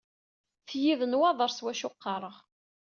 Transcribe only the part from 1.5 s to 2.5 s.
s wacu qqareɣ.